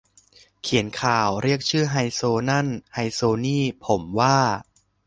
[0.61, 4.37] เขียนข่าว เรียกชื่อ ไฮโซ นั่นไฮโซนี่ ผมว่า